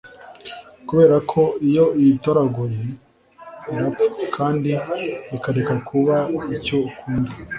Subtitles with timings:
[0.87, 2.83] Kuberako iyo uyitoraguye,
[3.73, 4.71] irapfa kandi
[5.35, 6.15] ikareka kuba
[6.57, 7.31] icyo ukunda.